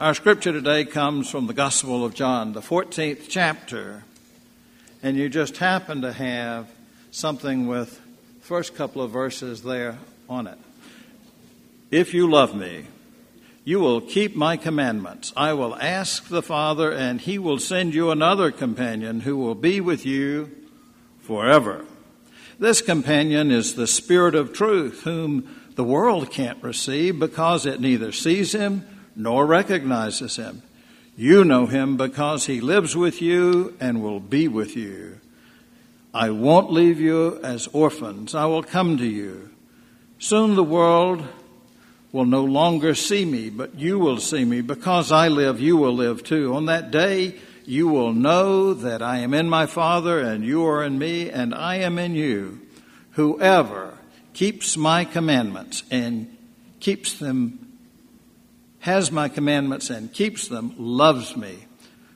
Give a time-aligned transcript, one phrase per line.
[0.00, 4.04] Our scripture today comes from the Gospel of John, the 14th chapter.
[5.02, 6.70] And you just happen to have
[7.10, 8.00] something with
[8.40, 10.56] the first couple of verses there on it.
[11.90, 12.86] If you love me,
[13.62, 15.34] you will keep my commandments.
[15.36, 19.82] I will ask the Father, and he will send you another companion who will be
[19.82, 20.50] with you
[21.20, 21.84] forever.
[22.58, 28.12] This companion is the Spirit of truth, whom the world can't receive because it neither
[28.12, 30.62] sees him nor recognizes him.
[31.16, 35.20] You know him because he lives with you and will be with you.
[36.12, 38.34] I won't leave you as orphans.
[38.34, 39.50] I will come to you.
[40.18, 41.22] Soon the world
[42.12, 44.60] will no longer see me, but you will see me.
[44.60, 46.54] Because I live, you will live too.
[46.54, 50.82] On that day, you will know that I am in my Father, and you are
[50.82, 52.60] in me, and I am in you.
[53.12, 53.96] Whoever
[54.32, 56.36] keeps my commandments and
[56.80, 57.69] keeps them,
[58.80, 61.66] has my commandments and keeps them, loves me.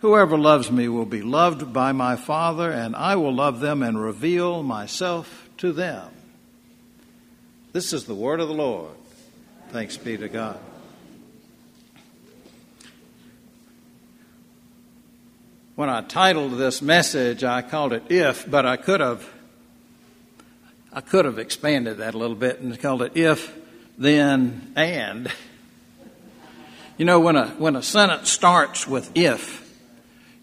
[0.00, 4.00] Whoever loves me will be loved by my Father, and I will love them and
[4.00, 6.08] reveal myself to them.
[7.72, 8.94] This is the word of the Lord.
[9.70, 10.58] Thanks be to God.
[15.76, 19.26] When I titled this message, I called it If, but I could have
[20.92, 23.56] I could have expanded that a little bit and called it if,
[23.96, 25.30] then, and.
[27.00, 29.66] You know, when a when a sentence starts with if,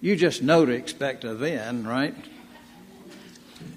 [0.01, 2.15] you just know to expect a then, right?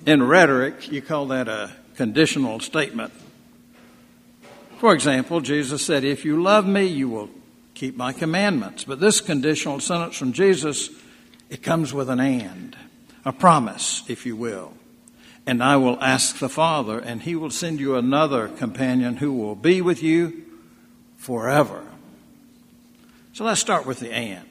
[0.07, 3.13] In rhetoric, you call that a conditional statement.
[4.79, 7.29] For example, Jesus said, If you love me, you will
[7.75, 8.85] keep my commandments.
[8.85, 10.89] But this conditional sentence from Jesus,
[11.51, 12.75] it comes with an and,
[13.27, 14.73] a promise, if you will.
[15.47, 19.55] And I will ask the Father, and he will send you another companion who will
[19.55, 20.47] be with you
[21.19, 21.85] forever.
[23.33, 24.49] So let's start with the and,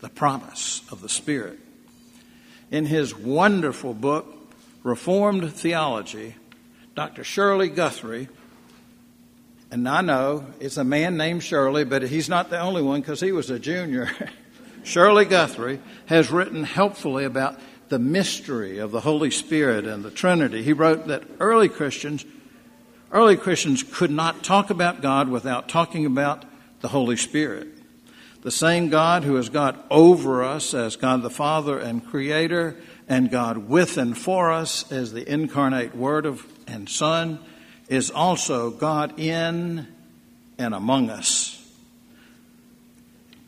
[0.00, 1.58] the promise of the Spirit.
[2.70, 4.26] In his wonderful book,
[4.82, 6.34] Reformed Theology,
[6.94, 7.24] Dr.
[7.24, 8.28] Shirley Guthrie
[9.70, 13.20] and I know it's a man named Shirley, but he's not the only one because
[13.20, 14.10] he was a junior.
[14.84, 20.62] Shirley Guthrie has written helpfully about the mystery of the Holy Spirit and the Trinity.
[20.62, 22.24] He wrote that early Christians,
[23.10, 26.44] early Christians could not talk about God without talking about
[26.80, 27.68] the Holy Spirit.
[28.46, 32.76] The same God who is God over us as God the Father and Creator,
[33.08, 37.40] and God with and for us as the incarnate Word of and Son
[37.88, 39.88] is also God in
[40.58, 41.60] and among us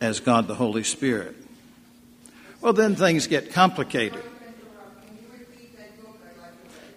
[0.01, 1.33] as God the Holy Spirit.
[2.59, 4.21] Well, then things get complicated.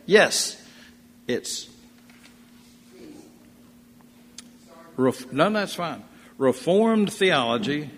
[0.07, 0.61] Yes,
[1.29, 1.69] it's.
[4.99, 6.03] No, that's fine.
[6.43, 7.89] Reformed Theology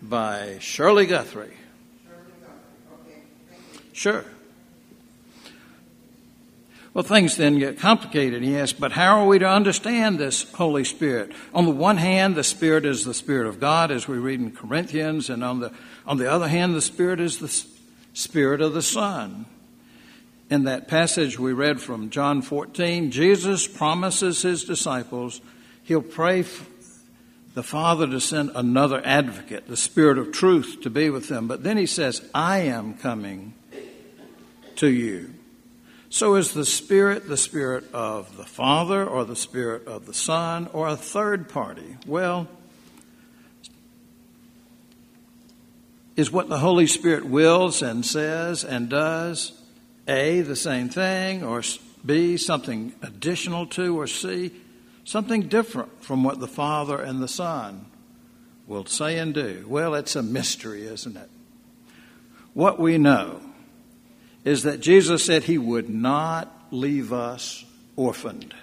[0.00, 1.56] by Shirley Guthrie.
[3.92, 4.24] Sure.
[6.94, 8.44] Well, things then get complicated.
[8.44, 11.32] He asks, but how are we to understand this Holy Spirit?
[11.52, 14.52] On the one hand, the Spirit is the Spirit of God, as we read in
[14.52, 15.72] Corinthians, and on the,
[16.06, 17.66] on the other hand, the Spirit is the
[18.14, 19.44] Spirit of the Son.
[20.48, 25.40] In that passage we read from John 14, Jesus promises his disciples
[25.90, 26.44] he'll pray
[27.54, 31.48] the Father to send another advocate, the Spirit of truth, to be with them.
[31.48, 33.54] But then he says, I am coming
[34.76, 35.34] to you.
[36.08, 40.68] So is the Spirit the Spirit of the Father or the Spirit of the Son
[40.72, 41.96] or a third party?
[42.06, 42.46] Well,
[46.14, 49.60] is what the Holy Spirit wills and says and does
[50.06, 51.64] A, the same thing, or
[52.06, 54.52] B, something additional to, or C,
[55.10, 57.84] something different from what the Father and the Son
[58.68, 59.64] will say and do?
[59.66, 61.28] Well, it's a mystery, isn't it?
[62.54, 63.40] What we know
[64.44, 67.64] is that Jesus said he would not leave us
[67.96, 68.54] orphaned,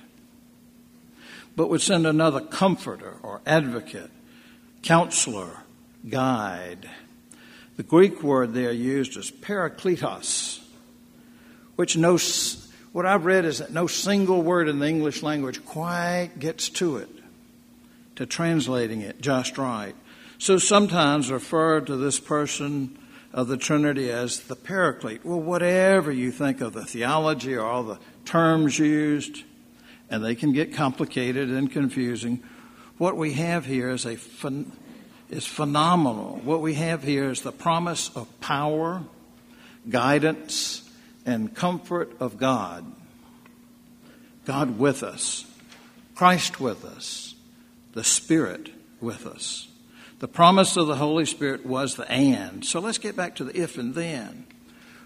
[1.57, 4.10] but would send another comforter or advocate,
[4.83, 5.50] counselor,
[6.07, 6.89] guide.
[7.75, 10.62] The Greek word there used is parakletos,
[11.75, 12.16] which no,
[12.98, 16.98] what I've read is that no single word in the English language quite gets to
[16.98, 17.10] it,
[18.16, 19.94] to translating it just right.
[20.40, 22.98] So sometimes refer to this person
[23.32, 25.24] of the Trinity as the Paraclete.
[25.24, 29.44] Well, whatever you think of the theology or all the terms used,
[30.10, 32.42] and they can get complicated and confusing,
[32.98, 34.18] what we have here is a
[35.30, 36.42] is phenomenal.
[36.44, 39.04] What we have here is the promise of power,
[39.88, 40.82] guidance,
[41.27, 42.91] and comfort of God.
[44.45, 45.45] God with us,
[46.15, 47.35] Christ with us,
[47.94, 48.71] the Spirit
[49.01, 49.68] with us.
[50.19, 52.65] The promise of the Holy Spirit was the and.
[52.65, 54.47] So let's get back to the if and then.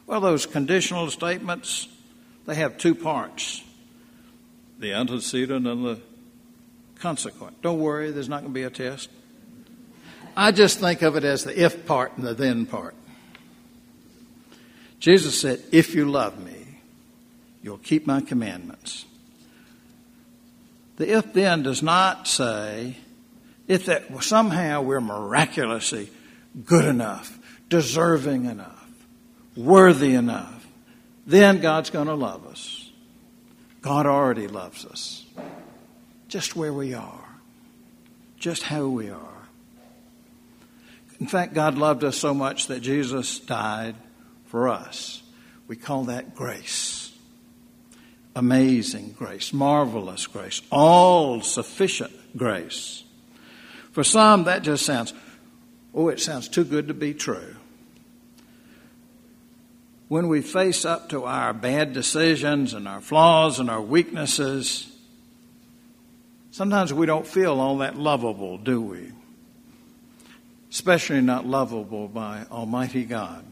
[0.05, 1.89] Well, those conditional statements,
[2.45, 3.63] they have two parts
[4.79, 6.01] the antecedent and the
[6.95, 7.61] consequent.
[7.61, 9.09] Don't worry, there's not going to be a test.
[10.35, 12.95] I just think of it as the if part and the then part.
[15.01, 16.79] Jesus said, If you love me,
[17.61, 19.03] you'll keep my commandments.
[20.97, 22.95] The if then does not say,
[23.67, 26.09] if that somehow we're miraculously
[26.65, 27.37] good enough,
[27.67, 28.89] deserving enough,
[29.55, 30.67] worthy enough,
[31.25, 32.91] then God's going to love us.
[33.81, 35.25] God already loves us.
[36.27, 37.25] Just where we are,
[38.37, 39.19] just how we are.
[41.19, 43.95] In fact, God loved us so much that Jesus died
[44.51, 45.23] for us.
[45.69, 47.13] We call that grace.
[48.35, 53.05] Amazing grace, marvelous grace, all sufficient grace.
[53.93, 55.13] For some, that just sounds,
[55.93, 57.55] oh, it sounds too good to be true.
[60.09, 64.93] When we face up to our bad decisions and our flaws and our weaknesses,
[66.51, 69.13] sometimes we don't feel all that lovable, do we?
[70.69, 73.45] Especially not lovable by Almighty God.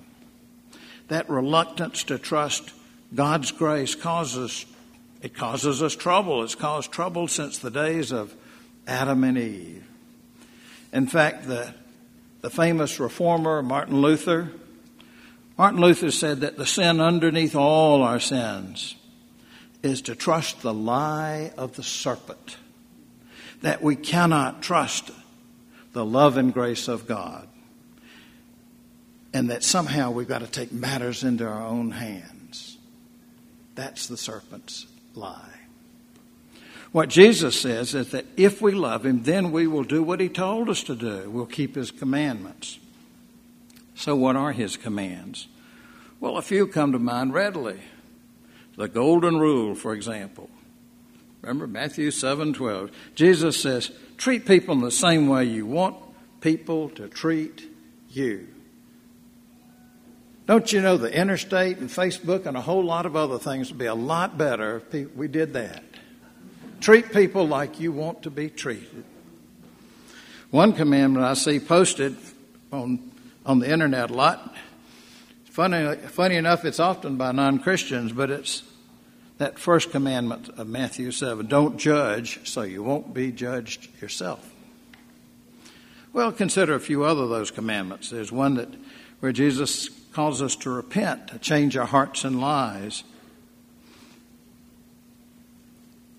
[1.10, 2.72] That reluctance to trust
[3.14, 4.66] God's grace causes
[5.22, 6.44] it causes us trouble.
[6.44, 8.34] It's caused trouble since the days of
[8.88, 9.86] Adam and Eve.
[10.94, 11.74] In fact, the,
[12.42, 14.52] the famous reformer Martin Luther,
[15.58, 18.96] Martin Luther said that the sin underneath all our sins
[19.84, 22.58] is to trust the lie of the serpent,
[23.62, 25.12] that we cannot trust
[25.92, 27.48] the love and grace of God,
[29.34, 32.78] and that somehow we've got to take matters into our own hands.
[33.76, 35.60] That's the serpent's lie.
[36.92, 40.30] What Jesus says is that if we love Him, then we will do what He
[40.30, 41.30] told us to do.
[41.30, 42.80] We'll keep His commandments.
[43.94, 45.48] So, what are His commands?
[46.20, 47.80] Well, a few come to mind readily.
[48.76, 50.50] The Golden Rule, for example.
[51.42, 52.92] Remember Matthew 7 12.
[53.16, 55.96] Jesus says, treat people in the same way you want
[56.42, 57.70] people to treat
[58.10, 58.48] you.
[60.50, 63.78] Don't you know the interstate and Facebook and a whole lot of other things would
[63.78, 65.84] be a lot better if we did that?
[66.82, 69.04] Treat people like you want to be treated.
[70.50, 72.18] One commandment I see posted
[72.74, 73.12] on,
[73.46, 74.56] on the internet a lot.
[75.46, 78.64] Funny, funny enough, it's often by non Christians, but it's
[79.38, 84.52] that first commandment of Matthew 7 don't judge so you won't be judged yourself.
[86.12, 88.10] Well, consider a few other of those commandments.
[88.10, 88.70] There's one that
[89.20, 93.04] where Jesus calls us to repent, to change our hearts and lives.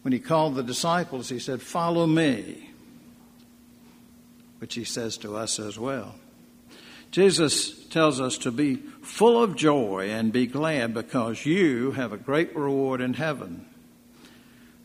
[0.03, 2.71] When he called the disciples, he said, Follow me,
[4.59, 6.15] which he says to us as well.
[7.11, 12.17] Jesus tells us to be full of joy and be glad because you have a
[12.17, 13.67] great reward in heaven.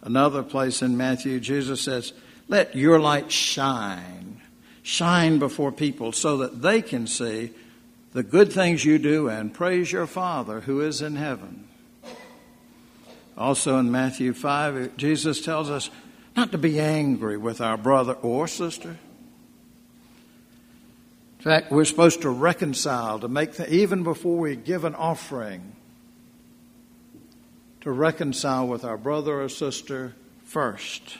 [0.01, 2.13] Another place in Matthew, Jesus says,
[2.47, 4.41] Let your light shine,
[4.81, 7.51] shine before people so that they can see
[8.15, 11.67] the good things you do and praise your Father who is in heaven.
[13.37, 15.89] Also in Matthew 5, Jesus tells us
[16.33, 18.97] not to be angry with our brother or sister.
[21.39, 25.73] In fact, we're supposed to reconcile, to make, the, even before we give an offering,
[27.81, 31.17] to reconcile with our brother or sister first.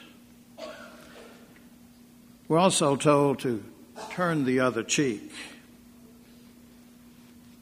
[2.48, 3.62] We're also told to
[4.12, 5.34] turn the other cheek.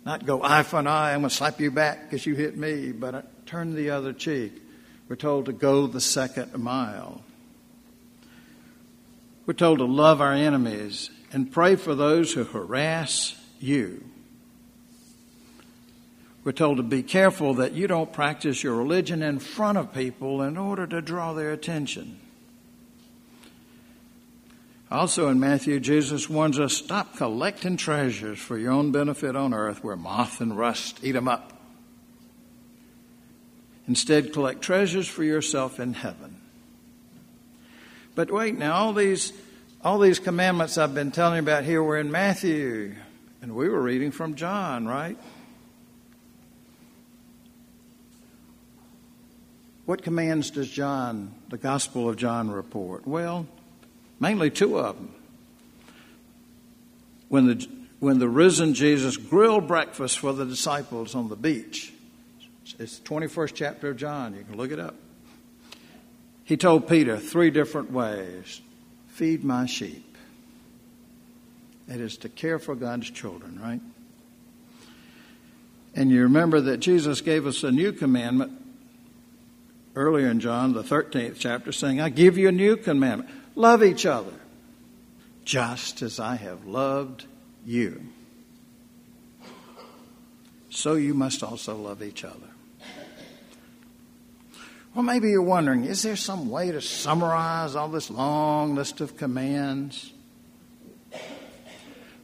[0.06, 2.58] Not go eye for an eye, I'm going to slap you back because you hit
[2.58, 4.62] me, but turn the other cheek.
[5.08, 7.22] We're told to go the second mile.
[9.46, 14.04] We're told to love our enemies and pray for those who harass you.
[16.44, 20.42] We're told to be careful that you don't practice your religion in front of people
[20.42, 22.20] in order to draw their attention.
[24.94, 29.84] Also in Matthew, Jesus warns us stop collecting treasures for your own benefit on earth
[29.84, 31.52] where moth and rust eat them up.
[33.88, 36.40] Instead, collect treasures for yourself in heaven.
[38.14, 39.34] But wait, now all these
[39.84, 42.94] all these commandments I've been telling you about here were in Matthew,
[43.42, 45.18] and we were reading from John, right?
[49.86, 53.08] What commands does John, the Gospel of John, report?
[53.08, 53.48] Well,
[54.24, 55.14] mainly two of them.
[57.28, 57.68] When the
[58.00, 61.94] when the risen Jesus grilled breakfast for the disciples on the beach,
[62.80, 64.34] it's the 21st chapter of John.
[64.36, 64.96] You can look it up.
[66.44, 68.62] He told Peter three different ways
[69.08, 70.18] feed my sheep.
[71.90, 73.82] It is to care for God's children, right?
[75.96, 78.54] And you remember that Jesus gave us a new commandment
[79.96, 84.06] earlier in John, the 13th chapter, saying, I give you a new commandment love each
[84.06, 84.34] other,
[85.46, 87.26] just as I have loved
[87.66, 88.02] you.
[90.70, 92.38] So you must also love each other.
[94.96, 99.18] Well, maybe you're wondering is there some way to summarize all this long list of
[99.18, 100.12] commands?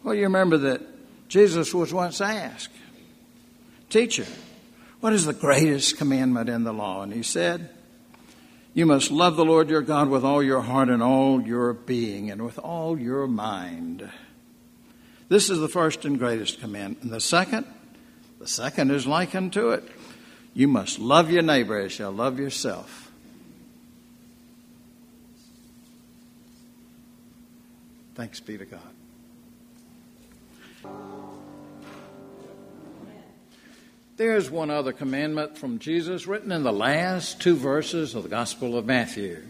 [0.04, 0.82] Well, you remember that
[1.28, 2.74] Jesus was once asked,
[3.90, 4.26] Teacher,
[5.00, 7.02] what is the greatest commandment in the law?
[7.02, 7.70] And he said,
[8.74, 12.30] You must love the Lord your God with all your heart and all your being
[12.30, 14.10] and with all your mind.
[15.28, 17.04] This is the first and greatest commandment.
[17.04, 17.66] And the second,
[18.40, 19.84] the second is likened to it.
[20.54, 23.12] You must love your neighbor as you love yourself.
[28.16, 28.80] Thanks be to God.
[34.20, 38.78] There's one other commandment from Jesus written in the last two verses of the Gospel
[38.78, 39.42] of Matthew,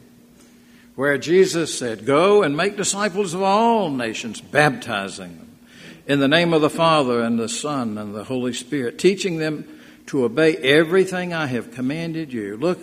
[0.93, 5.57] where Jesus said, Go and make disciples of all nations, baptizing them
[6.05, 9.67] in the name of the Father and the Son and the Holy Spirit, teaching them
[10.05, 12.55] to obey everything I have commanded you.
[12.55, 12.77] Look,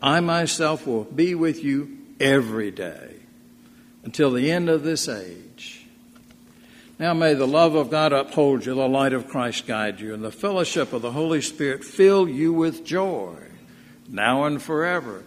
[0.00, 3.16] I myself will be with you every day
[4.04, 5.45] until the end of this age.
[6.98, 10.24] Now may the love of God uphold you, the light of Christ guide you, and
[10.24, 13.36] the fellowship of the Holy Spirit fill you with joy,
[14.08, 15.22] now and forever.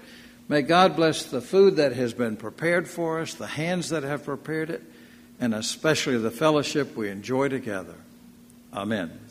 [0.48, 4.24] May God bless the food that has been prepared for us, the hands that have
[4.24, 4.82] prepared it,
[5.40, 7.96] and especially the fellowship we enjoy together.
[8.74, 9.29] Amen.